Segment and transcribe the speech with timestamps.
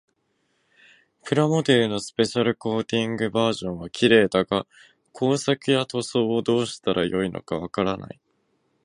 [1.23, 4.65] プラモデルのスペシャルコーティングバージョンは綺麗だが、
[5.13, 8.19] 工作や塗装をどうしたらよいのかわからない。